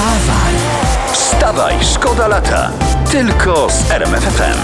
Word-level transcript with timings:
Wstawaj! 0.00 0.54
Wstawaj, 1.12 1.74
szkoda 1.94 2.28
lata. 2.28 2.70
Tylko 3.10 3.68
z 3.70 3.90
RMFFM. 3.90 4.58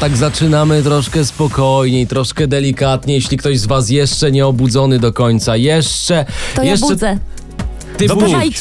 Tak 0.00 0.16
zaczynamy 0.16 0.82
troszkę 0.82 1.24
spokojniej, 1.24 2.06
troszkę 2.06 2.46
delikatnie. 2.46 3.14
Jeśli 3.14 3.36
ktoś 3.36 3.58
z 3.58 3.66
was 3.66 3.90
jeszcze 3.90 4.32
nie 4.32 4.46
obudzony 4.46 4.98
do 4.98 5.12
końca, 5.12 5.56
jeszcze... 5.56 6.24
To 6.54 6.62
ja 6.62 6.70
jeszcze 6.70 6.86
budzę. 6.86 7.18
Ty 7.96 8.08
budź. 8.08 8.60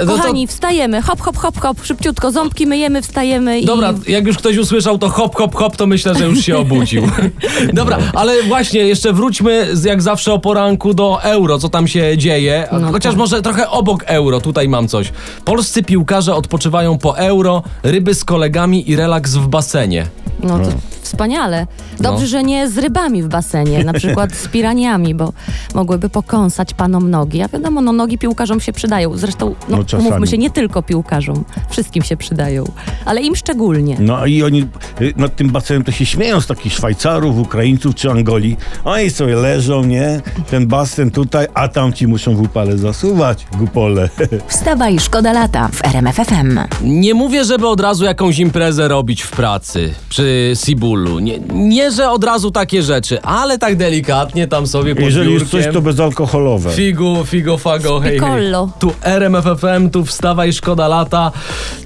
No 0.00 0.12
to- 0.12 0.18
Kochani, 0.18 0.46
wstajemy. 0.46 1.02
Hop, 1.02 1.20
hop, 1.20 1.36
hop, 1.36 1.60
hop. 1.60 1.76
Szybciutko. 1.84 2.30
Ząbki 2.32 2.66
myjemy, 2.66 3.02
wstajemy 3.02 3.60
i... 3.60 3.64
Dobra, 3.66 3.94
jak 4.08 4.26
już 4.26 4.36
ktoś 4.38 4.56
usłyszał 4.56 4.98
to 4.98 5.08
hop, 5.08 5.34
hop, 5.36 5.54
hop, 5.54 5.76
to 5.76 5.86
myślę, 5.86 6.14
że 6.14 6.24
już 6.24 6.38
się 6.44 6.56
obudził. 6.58 7.02
Dobra, 7.72 7.98
ale 8.14 8.42
właśnie 8.42 8.80
jeszcze 8.80 9.12
wróćmy 9.12 9.76
z- 9.76 9.84
jak 9.84 10.02
zawsze 10.02 10.32
o 10.32 10.38
poranku 10.38 10.94
do 10.94 11.22
euro, 11.22 11.58
co 11.58 11.68
tam 11.68 11.88
się 11.88 12.18
dzieje. 12.18 12.68
No 12.80 12.92
Chociaż 12.92 13.12
tak. 13.12 13.18
może 13.18 13.42
trochę 13.42 13.68
obok 13.70 14.04
euro, 14.06 14.40
tutaj 14.40 14.68
mam 14.68 14.88
coś. 14.88 15.12
Polscy 15.44 15.82
piłkarze 15.82 16.34
odpoczywają 16.34 16.98
po 16.98 17.18
euro, 17.18 17.62
ryby 17.82 18.14
z 18.14 18.24
kolegami 18.24 18.90
i 18.90 18.96
relaks 18.96 19.34
w 19.34 19.46
basenie. 19.48 20.06
No 20.42 20.58
to 20.58 20.64
wspaniale. 21.02 21.66
Dobrze, 22.00 22.22
No. 22.22 22.26
że 22.28 22.42
nie 22.42 22.68
z 22.70 22.78
rybami 22.78 23.22
w 23.22 23.28
basenie, 23.28 23.84
na 23.84 23.92
przykład 23.92 24.32
z 24.34 24.48
piraniami, 24.52 25.14
bo 25.14 25.32
mogłyby 25.74 26.08
pokąsać 26.08 26.74
panom 26.74 27.10
nogi. 27.10 27.42
A 27.42 27.48
wiadomo, 27.48 27.80
no 27.80 27.92
nogi 27.92 28.18
piłkarzom 28.18 28.60
się 28.60 28.72
przydają. 28.72 29.16
Zresztą, 29.16 29.54
no, 29.68 29.76
No, 29.76 29.84
czasami. 29.84 30.08
umówmy 30.08 30.26
się, 30.26 30.38
nie 30.38 30.50
tylko 30.50 30.82
piłkarzom. 30.82 31.44
Wszystkim 31.70 32.02
się 32.02 32.16
przydają. 32.16 32.64
Ale 33.04 33.20
im 33.20 33.36
szczególnie. 33.36 33.96
No 34.00 34.26
i 34.26 34.42
oni 34.42 34.60
y, 35.00 35.12
nad 35.16 35.36
tym 35.36 35.50
basenem 35.50 35.84
to 35.84 35.92
się 35.92 36.06
śmieją 36.06 36.40
z 36.40 36.46
takich 36.46 36.72
Szwajcarów, 36.72 37.38
Ukraińców 37.38 37.94
czy 37.94 38.10
Angolii. 38.10 38.56
Oni 38.84 39.10
sobie 39.10 39.36
leżą, 39.36 39.84
nie? 39.84 40.20
Ten 40.50 40.66
basen 40.66 41.10
tutaj, 41.10 41.46
a 41.54 41.68
tam 41.68 41.92
ci 41.92 42.06
muszą 42.06 42.34
w 42.36 42.40
upale 42.40 42.78
zasuwać, 42.78 43.46
gupole. 43.58 44.08
Wstawaj, 44.48 44.98
szkoda 45.00 45.32
lata 45.32 45.68
w 45.72 45.84
RMFFM. 45.84 46.58
Nie 46.84 47.14
mówię, 47.14 47.44
żeby 47.44 47.68
od 47.68 47.80
razu 47.80 48.04
jakąś 48.04 48.38
imprezę 48.38 48.88
robić 48.88 49.22
w 49.22 49.30
pracy 49.30 49.94
przy 50.08 50.52
Sibulu. 50.92 51.18
Nie, 51.18 51.38
nie 51.54 51.90
że 51.90 52.10
od 52.10 52.24
razu 52.24 52.50
takie 52.50 52.82
rzeczy, 52.82 53.22
ale 53.22 53.58
tak 53.58 53.76
delikatnie 53.76 54.48
tam 54.48 54.66
sobie 54.66 54.94
pod 54.94 55.04
Jeżeli 55.04 55.34
jest 55.34 55.50
coś, 55.50 55.64
to 55.72 55.80
bezalkoholowe. 55.80 56.70
Figu, 56.70 57.24
figo, 57.24 57.58
fago, 57.58 58.00
hej, 58.00 58.10
hej. 58.10 58.20
Piccolo. 58.20 58.70
Tu 58.78 58.92
RMFFM, 59.02 59.90
tu 59.90 60.04
wstawaj, 60.04 60.52
szkoda 60.52 60.88
lata. 60.88 61.32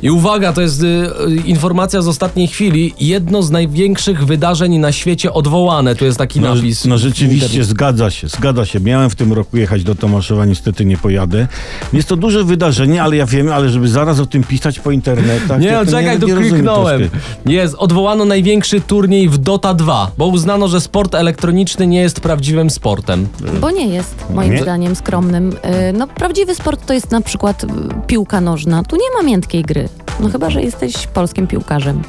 I 0.03 0.11
uwaga, 0.11 0.53
to 0.53 0.61
jest 0.61 0.83
y, 0.83 0.87
y, 0.87 1.37
informacja 1.45 2.03
z 2.03 2.09
ostatniej 2.09 2.49
chwili. 2.49 2.95
Jedno 3.01 3.43
z 3.43 3.51
największych 3.51 4.25
wydarzeń 4.25 4.79
na 4.79 4.93
świecie 4.93 5.33
odwołane. 5.33 5.95
Tu 5.95 6.05
jest 6.05 6.19
taki 6.19 6.41
No, 6.41 6.55
napis. 6.55 6.85
no 6.85 6.99
rzeczywiście, 6.99 7.65
zgadza 7.65 8.11
się, 8.11 8.29
zgadza 8.29 8.67
się. 8.67 8.81
Miałem 8.81 9.11
w 9.11 9.15
tym 9.15 9.33
roku 9.33 9.57
jechać 9.57 9.85
do 9.85 9.95
Tomaszowa, 9.95 10.45
niestety 10.45 10.85
nie 10.85 10.97
pojadę. 10.97 11.49
Jest 11.93 12.09
to 12.09 12.17
duże 12.17 12.45
wydarzenie, 12.45 13.03
ale 13.03 13.17
ja 13.17 13.27
wiem, 13.27 13.53
ale 13.53 13.69
żeby 13.69 13.89
zaraz 13.89 14.21
o 14.21 14.27
tym 14.27 14.45
pisać 14.45 14.81
po 14.81 14.91
internetach... 14.91 15.61
Nie, 15.61 15.67
ja 15.67 15.85
no 15.85 15.91
czekaj, 15.91 16.21
tu 16.21 16.27
nie 16.27 16.35
rozumiem 16.35 16.53
kliknąłem. 16.53 17.09
Jest, 17.47 17.75
odwołano 17.75 18.25
największy 18.25 18.81
turniej 18.97 19.29
w 19.29 19.39
Dota 19.39 19.75
2, 19.75 20.11
bo 20.19 20.27
uznano, 20.27 20.69
że 20.69 20.81
sport 20.81 21.15
elektroniczny 21.15 21.87
nie 21.87 22.01
jest 22.01 22.21
prawdziwym 22.21 22.71
sportem. 22.71 23.29
Bo 23.61 23.71
nie 23.71 23.87
jest, 23.87 24.15
moim 24.31 24.53
Nie? 24.53 24.63
zdaniem, 24.63 24.97
skromnym. 24.97 25.53
Y, 25.53 25.93
No, 25.93 26.07
prawdziwy 26.07 26.55
sport 26.55 26.87
to 26.87 26.93
jest 26.93 27.11
na 27.11 27.21
przykład 27.21 27.65
y, 27.65 27.67
piłka 28.07 28.41
nożna. 28.41 28.83
Tu 28.83 28.97
nie 28.97 29.17
ma 29.19 29.23
miętkiej 29.29 29.63
gry. 29.63 29.89
No 30.21 30.29
chyba, 30.29 30.51
że 30.51 30.63
jesteś 30.63 31.07
polskim 31.07 31.47
piłkarzem. 31.47 32.03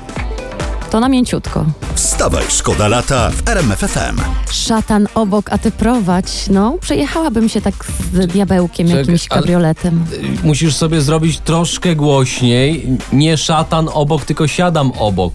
To 0.91 0.99
na 0.99 1.09
mięciutko. 1.09 1.65
Wstawaj, 1.95 2.43
szkoda 2.49 2.87
lata 2.87 3.29
w 3.29 3.49
RMFFM. 3.49 4.21
Szatan 4.51 5.07
obok, 5.15 5.49
a 5.51 5.57
ty 5.57 5.71
prowadź. 5.71 6.47
No, 6.49 6.77
przejechałabym 6.81 7.49
się 7.49 7.61
tak 7.61 7.73
z 8.13 8.27
diabełkiem, 8.27 8.87
Czekaj, 8.87 8.99
jakimś 9.01 9.27
kabrioletem. 9.27 10.05
Y, 10.43 10.47
Musisz 10.47 10.75
sobie 10.75 11.01
zrobić 11.01 11.39
troszkę 11.39 11.95
głośniej. 11.95 12.97
Nie 13.13 13.37
szatan 13.37 13.89
obok, 13.93 14.25
tylko 14.25 14.47
siadam 14.47 14.91
obok. 14.99 15.33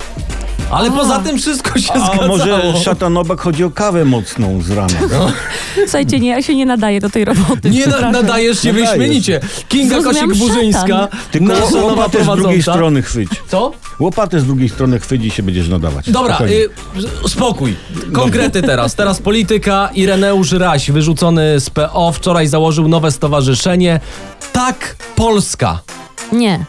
Ale 0.70 0.88
A. 0.88 0.92
poza 0.92 1.18
tym 1.18 1.38
wszystko 1.38 1.78
się 1.80 1.92
A 1.92 1.98
zgadzało. 2.06 2.28
może 2.28 2.72
szatanobak 2.84 3.40
chodzi 3.40 3.64
o 3.64 3.70
kawę 3.70 4.04
mocną 4.04 4.62
z 4.62 4.70
rana? 4.70 4.88
Słuchajcie, 5.82 6.20
nie, 6.20 6.28
ja 6.28 6.42
się 6.42 6.54
nie 6.56 6.66
nadaję 6.66 7.00
do 7.00 7.10
tej 7.10 7.24
roboty. 7.24 7.70
Nie 7.70 7.78
na, 7.80 7.86
przepraszam. 7.86 8.12
nadajesz 8.12 8.60
się 8.62 8.72
Nadajesz. 8.72 8.90
wyśmienicie. 8.90 9.40
Kinga 9.68 10.00
Zrozumiałam 10.00 10.30
Kosik-Burzyńska, 10.30 10.86
szatan. 10.88 11.08
Tylko 11.32 11.46
nasza 11.46 11.70
nowa 11.70 11.82
łopatę 11.82 12.08
z 12.08 12.26
drugiej 12.26 12.36
prowadząca. 12.36 12.72
strony 12.72 13.02
chwyć. 13.02 13.28
Co? 13.48 13.72
Łopatę 13.98 14.40
z 14.40 14.44
drugiej 14.46 14.68
strony 14.68 15.00
chwyć 15.00 15.24
i 15.24 15.30
się 15.30 15.42
będziesz 15.42 15.68
nadawać. 15.68 16.10
Dobra, 16.10 16.34
Spokojnie. 16.34 16.56
y, 17.24 17.28
spokój. 17.28 17.76
Konkrety 18.12 18.62
teraz. 18.62 18.94
Teraz 18.94 19.18
polityka. 19.22 19.90
Ireneusz 19.94 20.52
Raś, 20.52 20.90
wyrzucony 20.90 21.60
z 21.60 21.70
PO, 21.70 22.12
wczoraj 22.12 22.46
założył 22.46 22.88
nowe 22.88 23.10
stowarzyszenie. 23.10 24.00
Tak 24.52 24.96
Polska. 25.16 25.78
Nie. 26.32 26.64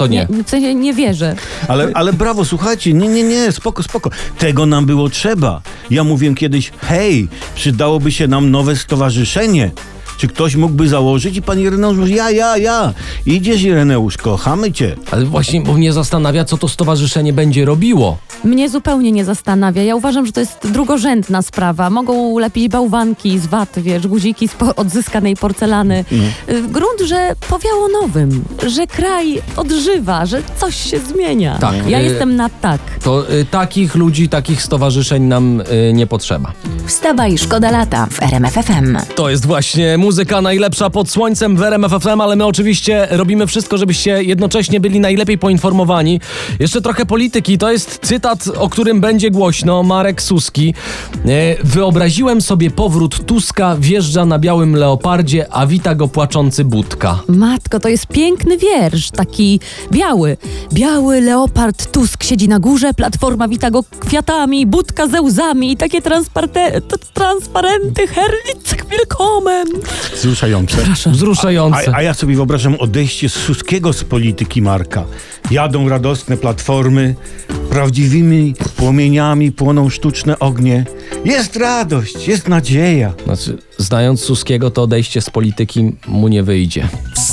Co 0.00 0.06
nie? 0.06 0.26
nie. 0.30 0.44
W 0.44 0.50
sensie 0.50 0.74
nie 0.74 0.94
wierzę. 0.94 1.36
Ale, 1.68 1.90
ale 1.94 2.12
brawo, 2.12 2.44
słuchajcie, 2.44 2.92
nie, 2.92 3.08
nie, 3.08 3.22
nie, 3.22 3.52
spoko, 3.52 3.82
spoko. 3.82 4.10
Tego 4.38 4.66
nam 4.66 4.86
było 4.86 5.08
trzeba. 5.08 5.62
Ja 5.90 6.04
mówiłem 6.04 6.34
kiedyś, 6.34 6.72
hej, 6.80 7.28
przydałoby 7.54 8.12
się 8.12 8.28
nam 8.28 8.50
nowe 8.50 8.76
stowarzyszenie. 8.76 9.70
Czy 10.20 10.28
ktoś 10.28 10.56
mógłby 10.56 10.88
założyć? 10.88 11.36
I 11.36 11.42
pan 11.42 11.60
Ireneusz 11.60 11.96
mówi, 11.96 12.14
ja, 12.14 12.30
ja, 12.30 12.56
ja. 12.56 12.92
Idziesz 13.26 13.62
Ireneusz, 13.62 14.16
kochamy 14.16 14.72
cię. 14.72 14.96
Ale 15.10 15.24
właśnie, 15.24 15.60
bo 15.60 15.72
mnie 15.72 15.92
zastanawia, 15.92 16.44
co 16.44 16.56
to 16.58 16.68
stowarzyszenie 16.68 17.32
będzie 17.32 17.64
robiło. 17.64 18.16
Mnie 18.44 18.68
zupełnie 18.68 19.12
nie 19.12 19.24
zastanawia. 19.24 19.82
Ja 19.82 19.96
uważam, 19.96 20.26
że 20.26 20.32
to 20.32 20.40
jest 20.40 20.58
drugorzędna 20.72 21.42
sprawa. 21.42 21.90
Mogą 21.90 22.38
lepić 22.38 22.68
bałwanki 22.68 23.38
z 23.38 23.46
waty, 23.46 23.82
wiesz, 23.82 24.06
guziki 24.06 24.48
z 24.48 24.52
po- 24.54 24.74
odzyskanej 24.76 25.36
porcelany. 25.36 26.04
Y, 26.48 26.62
Grunt, 26.68 27.00
że 27.06 27.32
powiało 27.48 27.88
nowym, 28.02 28.44
że 28.68 28.86
kraj 28.86 29.42
odżywa, 29.56 30.26
że 30.26 30.42
coś 30.60 30.90
się 30.90 30.98
zmienia. 30.98 31.58
Tak. 31.58 31.74
Ja 31.88 32.00
Y- 32.00 32.04
jestem 32.04 32.36
na 32.36 32.48
tak. 32.48 32.80
To 33.04 33.32
y, 33.32 33.44
takich 33.44 33.94
ludzi, 33.94 34.28
takich 34.28 34.62
stowarzyszeń 34.62 35.22
nam 35.22 35.60
y, 35.60 35.92
nie 35.94 36.06
potrzeba. 36.06 36.52
Wstawaj, 36.90 37.38
szkoda 37.38 37.70
lata 37.70 38.06
w 38.06 38.22
RMFFM. 38.22 38.96
To 39.14 39.30
jest 39.30 39.46
właśnie 39.46 39.98
muzyka 39.98 40.40
najlepsza 40.42 40.90
pod 40.90 41.10
słońcem 41.10 41.56
w 41.56 41.62
RMF 41.62 41.92
FM, 42.02 42.20
ale 42.20 42.36
my 42.36 42.46
oczywiście 42.46 43.08
robimy 43.10 43.46
wszystko, 43.46 43.78
żebyście 43.78 44.22
jednocześnie 44.22 44.80
byli 44.80 45.00
najlepiej 45.00 45.38
poinformowani. 45.38 46.20
Jeszcze 46.58 46.80
trochę 46.80 47.06
polityki. 47.06 47.58
To 47.58 47.72
jest 47.72 47.98
cytat, 48.02 48.48
o 48.58 48.68
którym 48.68 49.00
będzie 49.00 49.30
głośno. 49.30 49.82
Marek 49.82 50.22
Suski. 50.22 50.74
E, 51.26 51.64
Wyobraziłem 51.64 52.40
sobie 52.42 52.70
powrót 52.70 53.26
Tuska, 53.26 53.76
wjeżdża 53.78 54.24
na 54.24 54.38
białym 54.38 54.76
leopardzie, 54.76 55.46
a 55.50 55.66
wita 55.66 55.94
go 55.94 56.08
płaczący 56.08 56.64
Budka. 56.64 57.18
Matko, 57.28 57.80
to 57.80 57.88
jest 57.88 58.06
piękny 58.06 58.58
wiersz, 58.58 59.10
taki 59.10 59.60
biały. 59.92 60.36
Biały 60.72 61.20
leopard 61.20 61.92
Tusk 61.92 62.24
siedzi 62.24 62.48
na 62.48 62.58
górze, 62.58 62.94
platforma 62.94 63.48
wita 63.48 63.70
go 63.70 63.84
kwiatami, 64.00 64.66
budka 64.66 65.06
ze 65.08 65.22
łzami 65.22 65.72
i 65.72 65.76
takie 65.76 66.00
transparte- 66.00 66.79
t- 66.80 66.96
transparenty 67.14 68.06
Herrlich 68.06 68.84
willkommen. 68.90 69.66
Wzruszające. 70.14 70.76
Wzruszające. 71.06 71.94
A, 71.94 71.96
a 71.96 72.02
ja 72.02 72.14
sobie 72.14 72.36
wyobrażam 72.36 72.74
odejście 72.74 73.28
z 73.28 73.32
Suskiego 73.32 73.92
z 73.92 74.04
polityki 74.04 74.62
Marka. 74.62 75.04
Jadą 75.50 75.88
radosne 75.88 76.36
platformy, 76.36 77.14
prawdziwymi 77.70 78.54
płomieniami 78.76 79.52
płoną 79.52 79.90
sztuczne 79.90 80.38
ognie. 80.38 80.84
Jest 81.24 81.56
radość, 81.56 82.28
jest 82.28 82.48
nadzieja. 82.48 83.12
Znaczy, 83.24 83.58
znając 83.78 84.20
Suskiego, 84.20 84.70
to 84.70 84.82
odejście 84.82 85.20
z 85.20 85.30
polityki 85.30 85.92
mu 86.06 86.28
nie 86.28 86.42
wyjdzie. 86.42 86.88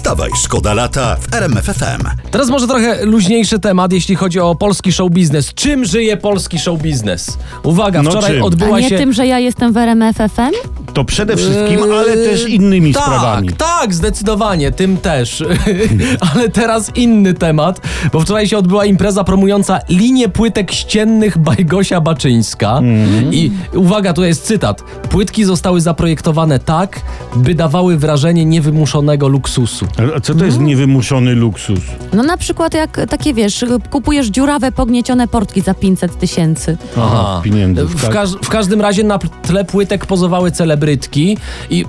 Wstawaj, 0.07 0.31
szkoda 0.43 0.73
lata 0.73 1.15
w 1.15 1.33
RMFFM. 1.33 2.03
Teraz 2.31 2.49
może 2.49 2.67
trochę 2.67 3.05
luźniejszy 3.05 3.59
temat, 3.59 3.93
jeśli 3.93 4.15
chodzi 4.15 4.39
o 4.39 4.55
polski 4.55 4.91
show 4.91 5.11
biznes. 5.11 5.53
Czym 5.53 5.85
żyje 5.85 6.17
polski 6.17 6.59
show 6.59 6.81
biznes? 6.81 7.37
Uwaga, 7.63 8.03
No 8.03 8.11
wczoraj 8.11 8.31
czym? 8.31 8.41
A 8.41 8.45
odbyła 8.45 8.79
nie 8.79 8.89
się... 8.89 8.97
tym, 8.97 9.13
że 9.13 9.27
ja 9.27 9.39
jestem 9.39 9.73
w 9.73 9.77
RMFFM? 9.77 10.51
To 10.93 11.05
przede 11.05 11.37
wszystkim, 11.37 11.83
Eee, 11.83 11.91
ale 11.91 12.17
też 12.17 12.49
innymi 12.49 12.93
tak, 12.93 13.03
sprawami. 13.03 13.49
Tak, 13.49 13.93
zdecydowanie, 13.93 14.71
tym 14.71 14.97
też. 14.97 15.43
Ale 16.33 16.49
teraz 16.49 16.95
inny 16.95 17.33
temat, 17.33 17.81
bo 18.13 18.19
wczoraj 18.19 18.47
się 18.47 18.57
odbyła 18.57 18.85
impreza 18.85 19.23
promująca 19.23 19.79
linię 19.89 20.29
płytek 20.29 20.71
ściennych 20.71 21.37
Bajgosia 21.37 22.01
Baczyńska. 22.01 22.77
Mhm. 22.77 23.33
I 23.33 23.51
uwaga, 23.75 24.13
tu 24.13 24.23
jest 24.23 24.43
cytat. 24.45 24.81
Płytki 25.09 25.43
zostały 25.43 25.81
zaprojektowane 25.81 26.59
tak, 26.59 27.01
by 27.35 27.55
dawały 27.55 27.97
wrażenie 27.97 28.45
niewymuszonego 28.45 29.27
luksusu. 29.27 29.87
A 30.15 30.19
co 30.19 30.35
to 30.35 30.45
jest 30.45 30.59
niewymuszony 30.59 31.35
luksus? 31.35 31.79
No 32.13 32.23
na 32.23 32.37
przykład 32.37 32.73
jak 32.73 33.01
takie, 33.09 33.33
wiesz, 33.33 33.65
kupujesz 33.91 34.27
dziurawe, 34.27 34.71
pogniecione 34.71 35.27
portki 35.27 35.61
za 35.61 35.73
500 35.73 36.19
tysięcy. 36.19 36.77
Aha. 36.97 37.41
pieniędzów, 37.43 37.95
w, 37.95 38.01
tak. 38.01 38.13
każ- 38.13 38.37
w 38.43 38.49
każdym 38.49 38.81
razie 38.81 39.03
na 39.03 39.17
tle 39.17 39.65
płytek 39.65 40.05
pozowały 40.05 40.51
celebrytki 40.51 41.37
i 41.69 41.85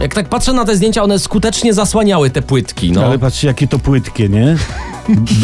jak 0.00 0.14
tak 0.14 0.28
patrzę 0.28 0.52
na 0.52 0.64
te 0.64 0.76
zdjęcia, 0.76 1.02
one 1.02 1.18
skutecznie 1.18 1.74
zasłaniały 1.74 2.30
te 2.30 2.42
płytki. 2.42 2.92
No. 2.92 3.04
Ale 3.04 3.18
patrzcie, 3.18 3.46
jakie 3.46 3.66
to 3.68 3.78
płytkie, 3.78 4.28
nie? 4.28 4.56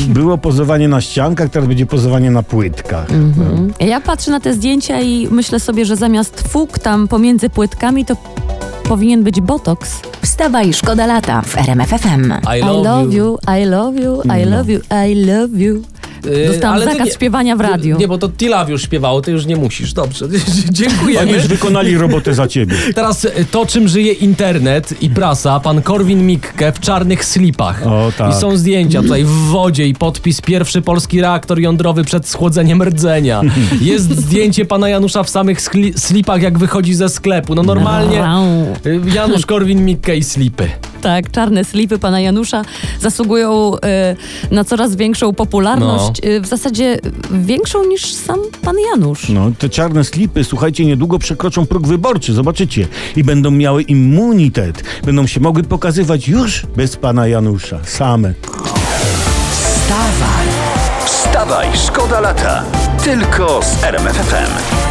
Było 0.09 0.39
pozowanie 0.39 0.89
na 0.89 1.01
ściankach, 1.01 1.51
teraz 1.51 1.69
będzie 1.69 1.87
pozowanie 1.87 2.31
na 2.31 2.43
płytkach. 2.43 3.11
Mhm. 3.11 3.73
Ja 3.81 4.01
patrzę 4.01 4.31
na 4.31 4.41
te 4.41 4.55
zdjęcia 4.55 5.01
i 5.01 5.29
myślę 5.31 5.61
sobie, 5.61 5.85
że 5.85 5.97
zamiast 5.97 6.49
fuk 6.49 6.79
tam 6.79 7.09
pomiędzy 7.09 7.51
płytkami, 7.51 8.05
to 8.05 8.17
powinien 8.91 9.23
być 9.23 9.41
botoks. 9.41 10.01
Wstawaj, 10.23 10.73
szkoda 10.73 11.07
lata 11.07 11.43
w 11.43 11.59
RMFFM. 11.59 12.33
I 12.33 12.59
I 12.59 12.61
love, 12.61 12.85
love 12.85 13.15
you, 13.15 13.39
I 13.61 13.65
love 13.65 14.01
you, 14.01 14.23
I 14.41 14.45
love 14.45 14.73
you, 14.73 14.81
I 14.91 15.15
love 15.15 15.59
you. 15.61 15.83
Yy, 16.25 16.49
Dostałam 16.49 16.77
ale 16.77 16.85
zakaz 16.85 17.07
nie- 17.07 17.13
śpiewania 17.13 17.57
w 17.57 17.61
radiu. 17.61 17.99
Nie, 17.99 18.09
bo 18.09 18.19
to 18.19 18.29
Tilaw 18.29 18.69
już 18.71 18.83
śpiewało, 18.83 19.21
ty 19.21 19.31
już 19.31 19.47
nie 19.47 19.57
musisz. 19.57 19.93
Dobrze, 19.93 20.25
Oni 20.27 20.35
dziękujemy. 20.71 21.33
już 21.33 21.47
wykonali 21.47 21.97
robotę 21.99 22.35
za 22.35 22.47
ciebie. 22.49 22.77
Teraz 22.95 23.25
y, 23.25 23.47
to, 23.51 23.67
czym 23.67 23.89
żyje 23.89 24.13
internet 24.13 25.03
i 25.03 25.11
prasa, 25.11 25.61
pan 25.61 25.83
Korwin 25.83 26.27
Mikke 26.27 26.73
w 26.73 26.81
czarnych 26.81 27.25
slipach. 27.25 27.87
O, 27.87 28.13
tak. 28.19 28.31
I 28.31 28.41
są 28.41 28.57
zdjęcia 28.57 29.03
tutaj 29.03 29.25
w 29.25 29.29
wodzie 29.31 29.87
i 29.87 29.95
podpis 29.95 30.41
pierwszy 30.41 30.83
polski 30.83 31.21
reaktor 31.21 31.59
jądrowy 31.61 32.05
przed 32.05 32.29
schłodzeniem 32.29 32.83
rdzenia. 32.83 33.41
Jest 33.81 34.17
zdjęcie 34.21 34.65
pana 34.65 34.89
Janusza 34.89 35.23
w 35.23 35.31
samych 35.31 35.61
slipach, 35.97 36.43
jak 36.43 36.59
wychodzi 36.59 36.95
ze 36.95 37.09
sklepu. 37.09 37.55
No 37.55 37.63
normalnie 37.63 38.21
Wow. 38.21 38.45
y, 38.87 39.01
Janusz 39.15 39.47
Korwin 39.47 39.85
Mikke 39.85 40.17
i 40.17 40.25
slipy. 40.25 40.69
Tak, 41.03 41.31
czarne 41.31 41.65
slipy 41.65 41.99
pana 41.99 42.21
Janusza 42.21 42.63
zasługują 43.01 43.73
e, 43.81 44.17
na 44.51 44.65
coraz 44.65 44.97
większą 44.97 45.33
popularność. 45.33 46.10
No. 46.11 46.41
w 46.43 46.47
zasadzie 46.47 46.99
większą 47.31 47.85
niż 47.85 48.15
sam 48.15 48.39
pan 48.63 48.77
Janusz. 48.93 49.29
No, 49.29 49.53
te 49.59 49.69
czarne 49.69 50.05
slipy, 50.05 50.45
słuchajcie, 50.45 50.87
niedługo 50.87 51.19
przekroczą 51.19 51.67
próg 51.67 51.87
wyborczy, 51.87 52.33
zobaczycie. 52.33 52.89
I 53.17 53.25
będą 53.25 53.51
miały 53.51 53.83
immunitet. 53.83 54.83
Będą 55.05 55.27
się 55.27 55.41
mogły 55.41 55.63
pokazywać 55.63 56.29
już 56.29 56.67
bez 56.77 56.97
pana 56.97 57.27
Janusza. 57.27 57.81
Same. 57.85 58.35
Wstawaj, 61.05 61.69
szkoda 61.87 62.21
lata. 62.21 62.65
Tylko 63.05 63.61
z 63.63 63.85
RMFFM. 63.85 64.90